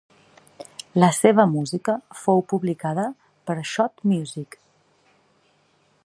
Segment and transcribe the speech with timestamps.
[1.01, 3.05] La seva música fou publicada
[3.49, 4.57] per Schott Music.